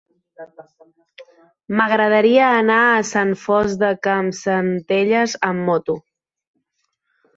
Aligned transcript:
M'agradaria 1.81 2.47
anar 2.61 2.79
a 2.85 3.03
Sant 3.11 3.35
Fost 3.43 3.83
de 3.85 3.91
Campsentelles 4.07 5.37
amb 5.51 5.63
moto. 5.69 5.99